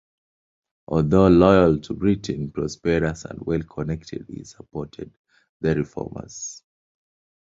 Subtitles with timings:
[0.87, 5.15] Although loyal to Britain, prosperous and well-connected, he supported
[5.59, 6.63] the Reformers.